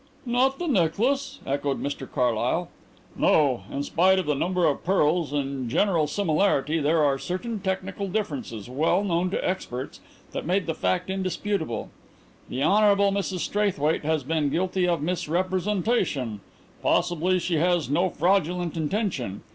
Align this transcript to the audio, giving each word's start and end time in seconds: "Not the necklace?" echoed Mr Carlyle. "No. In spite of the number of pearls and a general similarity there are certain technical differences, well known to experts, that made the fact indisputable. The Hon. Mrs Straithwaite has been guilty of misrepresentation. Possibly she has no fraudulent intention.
"Not 0.25 0.57
the 0.57 0.65
necklace?" 0.67 1.37
echoed 1.45 1.79
Mr 1.79 2.11
Carlyle. 2.11 2.69
"No. 3.15 3.65
In 3.71 3.83
spite 3.83 4.17
of 4.17 4.25
the 4.25 4.33
number 4.33 4.65
of 4.65 4.83
pearls 4.83 5.31
and 5.31 5.67
a 5.67 5.69
general 5.71 6.07
similarity 6.07 6.79
there 6.79 7.03
are 7.03 7.19
certain 7.19 7.59
technical 7.59 8.07
differences, 8.07 8.67
well 8.67 9.03
known 9.03 9.29
to 9.29 9.47
experts, 9.47 9.99
that 10.31 10.43
made 10.43 10.65
the 10.65 10.73
fact 10.73 11.11
indisputable. 11.11 11.89
The 12.49 12.63
Hon. 12.63 13.11
Mrs 13.13 13.41
Straithwaite 13.41 14.03
has 14.03 14.23
been 14.23 14.49
guilty 14.49 14.87
of 14.87 15.03
misrepresentation. 15.03 16.39
Possibly 16.81 17.37
she 17.37 17.57
has 17.57 17.87
no 17.87 18.09
fraudulent 18.09 18.75
intention. 18.75 19.43